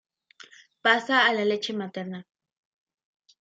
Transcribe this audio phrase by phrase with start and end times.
[0.81, 2.27] Pasa a la leche materna.